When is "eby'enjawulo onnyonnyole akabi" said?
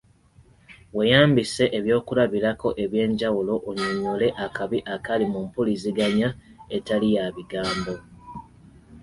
2.83-4.79